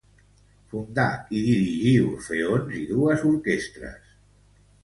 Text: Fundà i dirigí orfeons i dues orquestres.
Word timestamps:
Fundà 0.71 1.05
i 1.39 1.41
dirigí 1.49 1.93
orfeons 2.05 2.75
i 2.81 2.85
dues 2.93 3.27
orquestres. 3.35 4.13